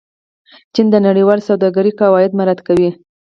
چین 0.73 0.87
د 0.91 0.95
نړیوالې 1.07 1.47
سوداګرۍ 1.49 1.91
قواعد 1.99 2.31
مراعت 2.39 2.59
کوي. 2.67 2.89